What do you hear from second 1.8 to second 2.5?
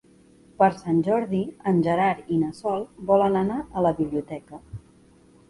Gerard i na